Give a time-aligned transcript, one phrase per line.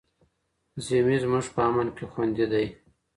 [0.85, 2.65] ذمي زموږ په امن کي خوندي دی.